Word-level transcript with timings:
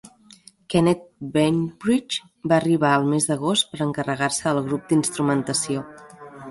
Kenneth 0.73 1.03
Bainbridge 1.35 2.49
va 2.53 2.57
arribar 2.59 2.95
el 3.03 3.07
mes 3.13 3.29
d'agost 3.31 3.69
per 3.75 3.83
encarregar-se 3.89 4.49
del 4.61 4.65
grup 4.73 4.93
d'instrumentació. 4.93 5.89